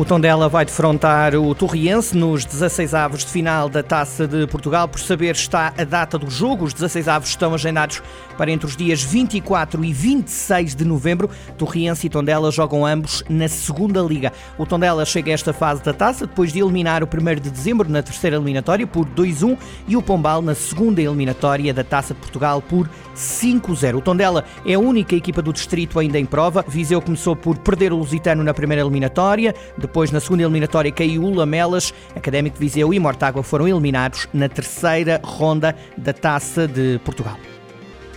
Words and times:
O 0.00 0.04
Tondela 0.04 0.48
vai 0.48 0.64
defrontar 0.64 1.34
o 1.34 1.54
Torriense 1.54 2.16
nos 2.16 2.46
16 2.46 2.94
avos 2.94 3.22
de 3.22 3.30
final 3.30 3.68
da 3.68 3.82
Taça 3.82 4.26
de 4.26 4.46
Portugal. 4.46 4.88
Por 4.88 4.98
saber 4.98 5.34
está 5.34 5.74
a 5.76 5.84
data 5.84 6.16
do 6.16 6.30
jogo. 6.30 6.64
Os 6.64 6.72
16 6.72 7.06
avos 7.06 7.28
estão 7.28 7.52
agendados 7.52 8.02
para 8.38 8.50
entre 8.50 8.66
os 8.66 8.74
dias 8.74 9.02
24 9.02 9.84
e 9.84 9.92
26 9.92 10.74
de 10.74 10.86
novembro. 10.86 11.28
Torriense 11.58 12.06
e 12.06 12.10
Tondela 12.10 12.50
jogam 12.50 12.86
ambos 12.86 13.22
na 13.28 13.46
segunda 13.46 14.00
liga. 14.00 14.32
O 14.56 14.64
Tondela 14.64 15.04
chega 15.04 15.32
a 15.32 15.34
esta 15.34 15.52
fase 15.52 15.82
da 15.82 15.92
Taça 15.92 16.26
depois 16.26 16.50
de 16.50 16.60
eliminar 16.60 17.04
o 17.04 17.06
1 17.06 17.34
de 17.38 17.50
dezembro 17.50 17.86
na 17.86 18.02
terceira 18.02 18.36
eliminatória 18.36 18.86
por 18.86 19.04
2-1 19.04 19.58
e 19.86 19.98
o 19.98 20.02
Pombal 20.02 20.40
na 20.40 20.54
segunda 20.54 21.02
eliminatória 21.02 21.74
da 21.74 21.84
Taça 21.84 22.14
de 22.14 22.20
Portugal 22.20 22.62
por 22.62 22.88
5-0. 23.20 23.96
O 23.96 24.00
Tondela 24.00 24.44
é 24.64 24.74
a 24.74 24.78
única 24.78 25.14
equipa 25.14 25.42
do 25.42 25.52
distrito 25.52 25.98
ainda 25.98 26.18
em 26.18 26.24
prova. 26.24 26.64
Viseu 26.66 27.00
começou 27.02 27.36
por 27.36 27.58
perder 27.58 27.92
o 27.92 27.96
Lusitano 27.96 28.42
na 28.42 28.54
primeira 28.54 28.82
eliminatória. 28.82 29.54
Depois, 29.76 30.10
na 30.10 30.20
segunda 30.20 30.42
eliminatória, 30.42 30.90
caiu 30.90 31.22
o 31.22 31.34
Lamelas. 31.34 31.92
Académico 32.16 32.58
de 32.58 32.60
Viseu 32.60 32.92
e 32.94 32.98
Mortágua 32.98 33.42
foram 33.42 33.68
eliminados 33.68 34.26
na 34.32 34.48
terceira 34.48 35.20
ronda 35.22 35.76
da 35.96 36.12
Taça 36.12 36.66
de 36.66 36.98
Portugal. 37.04 37.36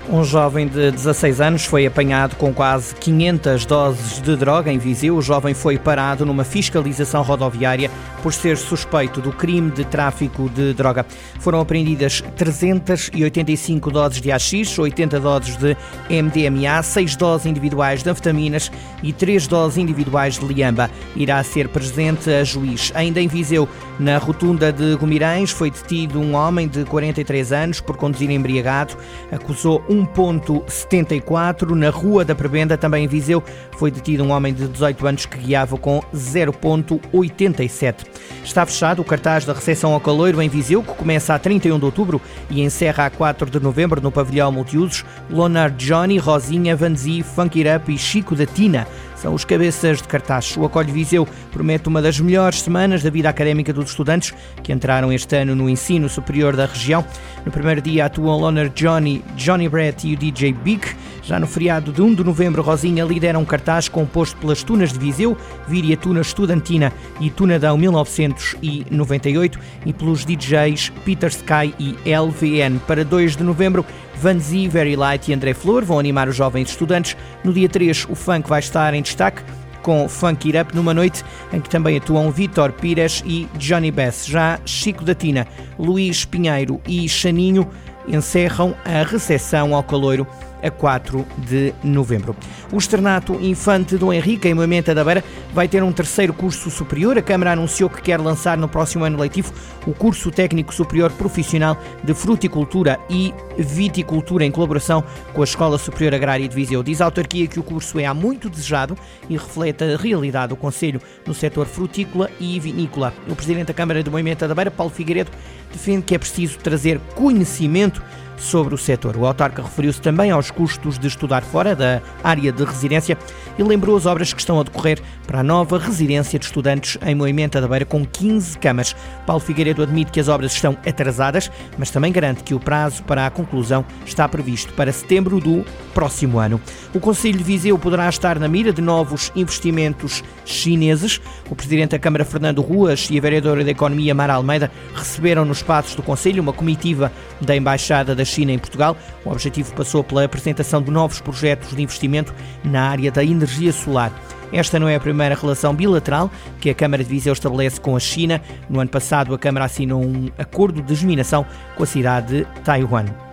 Um 0.09 0.21
jovem 0.23 0.67
de 0.67 0.91
16 0.91 1.39
anos 1.39 1.65
foi 1.65 1.85
apanhado 1.85 2.35
com 2.35 2.53
quase 2.53 2.93
500 2.95 3.65
doses 3.65 4.21
de 4.21 4.35
droga 4.35 4.71
em 4.71 4.77
Viseu. 4.77 5.15
O 5.15 5.21
jovem 5.21 5.53
foi 5.53 5.77
parado 5.77 6.25
numa 6.25 6.43
fiscalização 6.43 7.23
rodoviária 7.23 7.89
por 8.21 8.33
ser 8.33 8.57
suspeito 8.57 9.21
do 9.21 9.31
crime 9.31 9.71
de 9.71 9.85
tráfico 9.85 10.49
de 10.49 10.73
droga. 10.73 11.05
Foram 11.39 11.61
apreendidas 11.61 12.21
385 12.35 13.91
doses 13.91 14.21
de 14.21 14.31
AX, 14.31 14.77
80 14.77 15.19
doses 15.19 15.57
de 15.57 15.75
MDMA, 16.09 16.83
6 16.83 17.15
doses 17.15 17.47
individuais 17.47 18.03
de 18.03 18.09
anfetaminas 18.09 18.71
e 19.01 19.13
3 19.13 19.47
doses 19.47 19.77
individuais 19.77 20.37
de 20.37 20.45
liamba. 20.45 20.91
Irá 21.15 21.41
ser 21.43 21.69
presente 21.69 22.29
a 22.29 22.43
juiz. 22.43 22.91
Ainda 22.93 23.21
em 23.21 23.27
Viseu, 23.27 23.67
na 23.99 24.17
rotunda 24.17 24.71
de 24.71 24.95
Gumirães, 24.95 25.51
foi 25.51 25.71
detido 25.71 26.19
um 26.19 26.35
homem 26.35 26.67
de 26.67 26.83
43 26.85 27.51
anos 27.53 27.79
por 27.79 27.95
conduzir 27.95 28.29
embriagado. 28.29 28.95
Acusou 29.31 29.83
1.74. 29.93 31.71
Na 31.75 31.89
Rua 31.89 32.25
da 32.25 32.33
Prebenda, 32.33 32.77
também 32.77 33.05
em 33.05 33.07
Viseu, 33.07 33.43
foi 33.77 33.91
detido 33.91 34.23
um 34.23 34.31
homem 34.31 34.53
de 34.53 34.67
18 34.67 35.07
anos 35.07 35.25
que 35.25 35.37
guiava 35.37 35.77
com 35.77 36.01
0.87. 36.13 38.05
Está 38.43 38.65
fechado 38.65 39.01
o 39.01 39.05
cartaz 39.05 39.45
da 39.45 39.53
recepção 39.53 39.93
ao 39.93 39.99
caloiro 39.99 40.41
em 40.41 40.49
Viseu, 40.49 40.81
que 40.81 40.93
começa 40.93 41.33
a 41.33 41.39
31 41.39 41.77
de 41.77 41.85
outubro 41.85 42.21
e 42.49 42.61
encerra 42.61 43.05
a 43.05 43.09
4 43.09 43.49
de 43.49 43.59
novembro 43.59 44.01
no 44.01 44.11
pavilhão 44.11 44.51
multiusos. 44.51 45.05
Leonard 45.29 45.75
Johnny, 45.85 46.17
Rosinha, 46.17 46.75
Vanzi, 46.75 47.23
Funk 47.23 47.61
It 47.61 47.77
Up 47.77 47.93
e 47.93 47.97
Chico 47.97 48.35
da 48.35 48.45
Tina 48.45 48.87
são 49.23 49.33
os 49.33 49.45
cabeças 49.45 50.01
de 50.01 50.07
cartaz. 50.09 50.57
O 50.57 50.65
Acolho 50.65 50.91
Viseu 50.91 51.25
promete 51.49 51.87
uma 51.87 52.01
das 52.01 52.19
melhores 52.19 52.61
semanas 52.61 53.01
da 53.01 53.09
vida 53.09 53.29
académica 53.29 53.71
dos 53.71 53.91
estudantes 53.91 54.33
que 54.61 54.73
entraram 54.73 55.13
este 55.13 55.37
ano 55.37 55.55
no 55.55 55.69
ensino 55.69 56.09
superior 56.09 56.57
da 56.57 56.65
região. 56.65 57.05
No 57.45 57.49
primeiro 57.49 57.81
dia 57.81 58.03
atuam 58.03 58.37
Loner 58.37 58.67
Johnny, 58.67 59.23
Johnny 59.37 59.69
Brett 59.69 60.05
e 60.05 60.15
o 60.15 60.17
DJ 60.17 60.51
Big. 60.51 60.85
Já 61.23 61.39
no 61.39 61.47
feriado 61.47 61.93
de 61.93 62.01
1 62.01 62.15
de 62.15 62.23
novembro, 62.23 62.61
Rosinha 62.61 63.05
lidera 63.05 63.39
um 63.39 63.45
cartaz 63.45 63.87
composto 63.87 64.35
pelas 64.37 64.61
Tunas 64.61 64.91
de 64.91 64.99
Viseu, 64.99 65.37
Víria 65.67 65.95
Tuna 65.95 66.19
Estudantina 66.19 66.91
e 67.19 67.29
Tunadão 67.29 67.77
1998 67.77 69.57
e 69.85 69.93
pelos 69.93 70.25
DJs 70.25 70.91
Peter 71.05 71.29
Sky 71.29 71.73
e 71.79 71.95
LVN. 72.05 72.77
Para 72.85 73.05
2 73.05 73.37
de 73.37 73.43
novembro, 73.43 73.85
Vanzi, 74.15 74.67
Very 74.67 74.97
Light 74.97 75.31
e 75.31 75.33
André 75.33 75.53
Flor 75.53 75.85
vão 75.85 75.97
animar 75.97 76.27
os 76.27 76.35
jovens 76.35 76.69
estudantes. 76.69 77.15
No 77.41 77.53
dia 77.53 77.69
3, 77.69 78.05
o 78.09 78.15
funk 78.15 78.49
vai 78.49 78.59
estar 78.59 78.93
em 78.93 79.01
destaque 79.01 79.41
com 79.81 80.09
Funk 80.09 80.47
It 80.47 80.57
Up 80.57 80.75
numa 80.75 80.93
noite 80.93 81.23
em 81.53 81.61
que 81.61 81.69
também 81.69 81.97
atuam 81.97 82.31
Vitor 82.31 82.73
Pires 82.73 83.23
e 83.25 83.47
Johnny 83.57 83.91
Bess. 83.91 84.25
Já 84.25 84.59
Chico 84.65 85.05
da 85.05 85.15
Tina, 85.15 85.47
Luís 85.79 86.25
Pinheiro 86.25 86.81
e 86.85 87.07
Chaninho 87.07 87.69
encerram 88.07 88.75
a 88.83 89.03
recepção 89.03 89.73
ao 89.73 89.83
caloiro 89.83 90.27
a 90.63 90.71
4 90.71 91.25
de 91.37 91.73
novembro. 91.83 92.35
O 92.71 92.77
Externato 92.77 93.33
Infante 93.41 93.97
Dom 93.97 94.13
Henrique, 94.13 94.47
em 94.47 94.53
Moimenta 94.53 94.95
da 94.95 95.03
Beira, 95.03 95.23
vai 95.53 95.67
ter 95.67 95.83
um 95.83 95.91
terceiro 95.91 96.33
curso 96.33 96.71
superior. 96.71 97.17
A 97.17 97.21
Câmara 97.21 97.51
anunciou 97.51 97.89
que 97.89 98.01
quer 98.01 98.19
lançar 98.19 98.57
no 98.57 98.69
próximo 98.69 99.03
ano 99.03 99.19
letivo 99.19 99.53
o 99.85 99.93
curso 99.93 100.31
técnico 100.31 100.73
superior 100.73 101.11
profissional 101.11 101.77
de 102.03 102.13
fruticultura 102.13 102.99
e 103.09 103.33
viticultura 103.57 104.45
em 104.45 104.51
colaboração 104.51 105.03
com 105.33 105.41
a 105.41 105.43
Escola 105.43 105.77
Superior 105.77 106.13
Agrária 106.15 106.47
de 106.47 106.55
Viseu. 106.55 106.81
Diz 106.81 107.01
a 107.01 107.05
autarquia 107.05 107.47
que 107.47 107.59
o 107.59 107.63
curso 107.63 107.99
é 107.99 108.05
há 108.05 108.13
muito 108.13 108.49
desejado 108.49 108.97
e 109.29 109.33
reflete 109.33 109.83
a 109.83 109.97
realidade 109.97 110.49
do 110.49 110.55
Conselho 110.55 111.01
no 111.25 111.33
setor 111.33 111.65
frutícola 111.65 112.29
e 112.39 112.59
vinícola. 112.59 113.13
O 113.27 113.35
Presidente 113.35 113.67
da 113.67 113.73
Câmara 113.73 114.01
de 114.01 114.09
Moimenta 114.09 114.47
da 114.47 114.55
Beira, 114.55 114.71
Paulo 114.71 114.91
Figueiredo, 114.91 115.31
defende 115.71 116.03
que 116.03 116.15
é 116.15 116.17
preciso 116.17 116.57
trazer 116.59 116.99
conhecimento 117.15 118.01
sobre 118.37 118.73
o 118.73 118.77
setor. 118.77 119.15
O 119.17 119.25
autarca 119.25 119.61
referiu-se 119.61 120.01
também 120.01 120.31
aos 120.31 120.51
custos 120.51 120.97
de 120.97 121.07
estudar 121.07 121.43
fora 121.43 121.75
da 121.75 122.01
área 122.23 122.51
de 122.51 122.63
residência 122.63 123.17
e 123.57 123.63
lembrou 123.63 123.95
as 123.95 124.05
obras 124.05 124.33
que 124.33 124.39
estão 124.39 124.59
a 124.59 124.63
decorrer 124.63 125.01
para 125.25 125.39
a 125.39 125.43
nova 125.43 125.77
residência 125.77 126.37
de 126.39 126.45
estudantes 126.45 126.97
em 127.05 127.15
Moimenta 127.15 127.61
da 127.61 127.67
Beira 127.67 127.85
com 127.85 128.05
15 128.05 128.57
camas. 128.57 128.95
Paulo 129.25 129.41
Figueiredo 129.41 129.83
admite 129.83 130.11
que 130.11 130.19
as 130.19 130.27
obras 130.27 130.53
estão 130.53 130.77
atrasadas, 130.85 131.51
mas 131.77 131.91
também 131.91 132.11
garante 132.11 132.43
que 132.43 132.53
o 132.53 132.59
prazo 132.59 133.03
para 133.03 133.25
a 133.25 133.31
conclusão 133.31 133.85
está 134.05 134.27
previsto 134.27 134.73
para 134.73 134.91
setembro 134.91 135.39
do 135.39 135.65
próximo 135.93 136.39
ano. 136.39 136.59
O 136.93 136.99
Conselho 136.99 137.37
de 137.37 137.43
Viseu 137.43 137.77
poderá 137.77 138.09
estar 138.09 138.39
na 138.39 138.47
mira 138.47 138.73
de 138.73 138.81
novos 138.81 139.31
investimentos 139.35 140.23
chineses. 140.45 141.21
O 141.49 141.55
Presidente 141.55 141.91
da 141.91 141.99
Câmara, 141.99 142.25
Fernando 142.25 142.61
Ruas, 142.61 143.07
e 143.09 143.17
a 143.17 143.21
Vereadora 143.21 143.63
da 143.63 143.71
Economia, 143.71 144.13
Mara 144.13 144.33
Almeida, 144.33 144.71
receberam 144.93 145.45
nos 145.45 145.57
espaços 145.57 145.95
do 145.95 146.03
Conselho 146.03 146.41
uma 146.41 146.53
comitiva 146.53 147.11
da 147.39 147.55
Embaixada 147.55 148.15
da 148.15 148.25
China 148.25 148.51
em 148.51 148.59
Portugal. 148.59 148.97
O 149.23 149.29
objetivo 149.29 149.73
passou 149.73 150.03
pela 150.03 150.23
apresentação 150.23 150.81
de 150.81 150.91
novos 150.91 151.21
projetos 151.21 151.75
de 151.75 151.81
investimento 151.81 152.33
na 152.63 152.89
área 152.89 153.11
da 153.11 153.23
energia 153.23 153.71
solar. 153.71 154.11
Esta 154.51 154.79
não 154.79 154.87
é 154.87 154.95
a 154.95 154.99
primeira 154.99 155.33
relação 155.33 155.73
bilateral 155.73 156.29
que 156.61 156.69
a 156.69 156.75
Câmara 156.75 157.03
de 157.03 157.09
Viseu 157.09 157.33
estabelece 157.33 157.81
com 157.81 157.95
a 157.95 157.99
China. 157.99 158.39
No 158.69 158.79
ano 158.79 158.89
passado, 158.89 159.33
a 159.33 159.39
Câmara 159.39 159.65
assinou 159.65 160.03
um 160.03 160.29
acordo 160.37 160.81
de 160.81 160.93
geminação 160.93 161.43
com 161.75 161.83
a 161.83 161.87
cidade 161.87 162.45
de 162.45 162.61
Taiwan. 162.61 163.32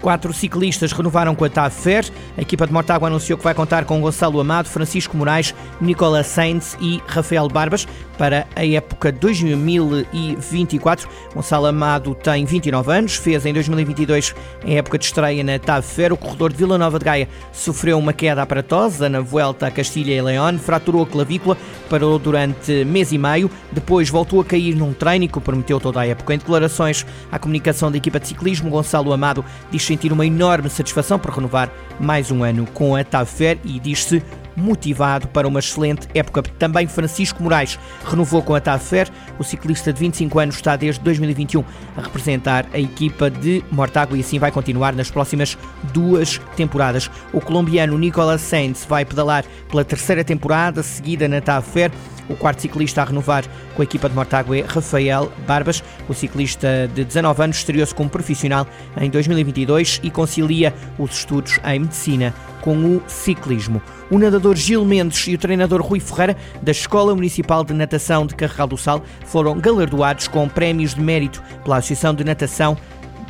Quatro 0.00 0.32
ciclistas 0.32 0.92
renovaram 0.92 1.34
com 1.34 1.44
a 1.44 1.48
TAV. 1.48 2.12
A 2.36 2.42
equipa 2.42 2.66
de 2.66 2.72
Mortágua 2.72 3.08
anunciou 3.08 3.38
que 3.38 3.44
vai 3.44 3.54
contar 3.54 3.84
com 3.84 4.00
Gonçalo 4.00 4.38
Amado, 4.38 4.68
Francisco 4.68 5.16
Moraes, 5.16 5.54
Nicola 5.80 6.22
Sainz 6.22 6.76
e 6.80 7.02
Rafael 7.06 7.48
Barbas 7.48 7.88
para 8.18 8.46
a 8.54 8.66
época 8.66 9.10
2024. 9.10 11.08
Gonçalo 11.34 11.66
Amado 11.66 12.14
tem 12.14 12.44
29 12.44 12.92
anos, 12.92 13.16
fez 13.16 13.46
em 13.46 13.52
2022 13.52 14.34
a 14.64 14.70
época 14.70 14.98
de 14.98 15.06
estreia 15.06 15.42
na 15.42 15.58
TAV. 15.58 16.12
O 16.12 16.16
corredor 16.16 16.52
de 16.52 16.58
Vila 16.58 16.76
Nova 16.76 16.98
de 16.98 17.04
Gaia 17.04 17.28
sofreu 17.52 17.98
uma 17.98 18.12
queda 18.12 18.42
aparatosa 18.42 19.08
na 19.08 19.20
volta 19.20 19.66
a 19.66 19.70
Castilha 19.70 20.14
e 20.14 20.20
León, 20.20 20.58
fraturou 20.58 21.02
a 21.02 21.06
clavícula, 21.06 21.56
parou 21.88 22.18
durante 22.18 22.84
mês 22.84 23.12
e 23.12 23.18
meio, 23.18 23.50
depois 23.72 24.10
voltou 24.10 24.40
a 24.40 24.44
cair 24.44 24.74
num 24.74 24.92
treino 24.92 25.28
que 25.28 25.40
prometeu 25.40 25.80
toda 25.80 26.00
a 26.00 26.06
época. 26.06 26.34
Em 26.34 26.38
declarações 26.38 27.06
à 27.32 27.38
comunicação 27.38 27.90
da 27.90 27.96
equipa 27.96 28.20
de 28.20 28.28
ciclismo, 28.28 28.70
Gonçalo 28.70 29.12
Amado 29.12 29.44
diz 29.70 29.85
sentir 29.86 30.12
uma 30.12 30.26
enorme 30.26 30.68
satisfação 30.68 31.18
por 31.18 31.30
renovar 31.30 31.70
mais 31.98 32.30
um 32.30 32.42
ano 32.42 32.66
com 32.74 32.94
a 32.96 33.04
TAVFER 33.04 33.58
e 33.64 33.78
diz-se 33.78 34.22
motivado 34.56 35.28
para 35.28 35.46
uma 35.46 35.60
excelente 35.60 36.08
época. 36.14 36.42
Também 36.58 36.86
Francisco 36.86 37.42
Moraes 37.42 37.78
renovou 38.04 38.42
com 38.42 38.54
a 38.54 38.60
TAVFER. 38.60 39.08
O 39.38 39.44
ciclista 39.44 39.92
de 39.92 40.00
25 40.00 40.38
anos 40.38 40.56
está 40.56 40.76
desde 40.76 41.00
2021 41.02 41.64
a 41.96 42.00
representar 42.00 42.66
a 42.72 42.78
equipa 42.78 43.30
de 43.30 43.62
Mortágua 43.70 44.16
e 44.16 44.20
assim 44.20 44.38
vai 44.38 44.50
continuar 44.50 44.94
nas 44.94 45.10
próximas 45.10 45.56
duas 45.92 46.40
temporadas. 46.56 47.10
O 47.32 47.40
colombiano 47.40 47.98
Nicolas 47.98 48.40
Sainz 48.40 48.84
vai 48.88 49.04
pedalar 49.04 49.44
pela 49.68 49.84
terceira 49.84 50.24
temporada 50.24 50.82
seguida 50.82 51.28
na 51.28 51.40
TAVFER. 51.40 51.90
O 52.28 52.34
quarto 52.34 52.60
ciclista 52.60 53.02
a 53.02 53.04
renovar 53.04 53.44
com 53.74 53.82
a 53.82 53.84
equipa 53.84 54.08
de 54.08 54.14
Mortágua 54.14 54.58
é 54.58 54.62
Rafael 54.62 55.30
Barbas. 55.46 55.82
O 56.08 56.14
ciclista 56.14 56.90
de 56.92 57.04
19 57.04 57.42
anos 57.42 57.58
estreou-se 57.58 57.94
como 57.94 58.10
profissional 58.10 58.66
em 59.00 59.08
2022 59.08 60.00
e 60.02 60.10
concilia 60.10 60.74
os 60.98 61.18
estudos 61.18 61.60
em 61.64 61.80
medicina 61.80 62.34
com 62.66 62.96
o 62.96 63.02
ciclismo. 63.06 63.80
O 64.10 64.18
nadador 64.18 64.56
Gil 64.56 64.84
Mendes 64.84 65.28
e 65.28 65.36
o 65.36 65.38
treinador 65.38 65.80
Rui 65.80 66.00
Ferreira, 66.00 66.36
da 66.60 66.72
Escola 66.72 67.14
Municipal 67.14 67.62
de 67.62 67.72
Natação 67.72 68.26
de 68.26 68.34
Carregal 68.34 68.66
do 68.66 68.76
Sal, 68.76 69.04
foram 69.24 69.56
galardoados 69.60 70.26
com 70.26 70.48
prémios 70.48 70.92
de 70.92 71.00
mérito 71.00 71.40
pela 71.62 71.76
Associação 71.76 72.12
de 72.12 72.24
Natação 72.24 72.76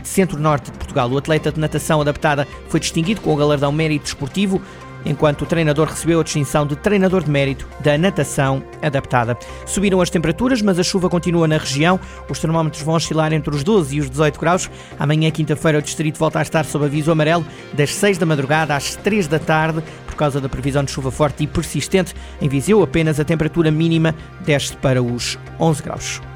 Centro-Norte 0.03 0.71
de 0.71 0.79
Portugal. 0.79 1.11
O 1.11 1.19
atleta 1.19 1.53
de 1.53 1.61
natação 1.61 2.00
adaptada 2.00 2.49
foi 2.71 2.81
distinguido 2.81 3.21
com 3.21 3.35
o 3.35 3.37
galardão 3.37 3.71
Mérito 3.71 4.06
Esportivo 4.06 4.62
enquanto 5.04 5.43
o 5.43 5.46
treinador 5.46 5.88
recebeu 5.88 6.20
a 6.20 6.22
distinção 6.22 6.66
de 6.66 6.76
treinador 6.76 7.22
de 7.22 7.31
mérito 7.31 7.66
da 7.81 7.96
natação 7.96 8.62
adaptada. 8.82 9.37
Subiram 9.64 10.00
as 10.00 10.10
temperaturas, 10.10 10.62
mas 10.62 10.78
a 10.78 10.82
chuva 10.82 11.08
continua 11.08 11.46
na 11.46 11.58
região. 11.58 11.98
Os 12.28 12.38
termómetros 12.38 12.82
vão 12.82 12.94
oscilar 12.94 13.32
entre 13.32 13.54
os 13.54 13.62
12 13.62 13.96
e 13.96 14.00
os 14.00 14.10
18 14.10 14.40
graus. 14.40 14.70
Amanhã, 14.98 15.31
quinta-feira, 15.31 15.78
o 15.78 15.82
distrito 15.82 16.19
volta 16.19 16.38
a 16.38 16.43
estar 16.43 16.64
sob 16.64 16.84
aviso 16.84 17.10
amarelo 17.10 17.46
das 17.72 17.94
6 17.94 18.19
da 18.19 18.26
madrugada 18.26 18.75
às 18.75 18.96
3 18.96 19.28
da 19.28 19.38
tarde 19.38 19.82
por 20.06 20.14
causa 20.14 20.40
da 20.40 20.48
previsão 20.48 20.82
de 20.82 20.90
chuva 20.90 21.10
forte 21.10 21.44
e 21.44 21.46
persistente. 21.46 22.14
Em 22.40 22.48
Viseu, 22.48 22.82
apenas 22.82 23.20
a 23.20 23.25
temperatura 23.25 23.70
mínima 23.70 24.14
desce 24.44 24.76
para 24.76 25.02
os 25.02 25.38
11 25.60 25.82
graus. 25.82 26.36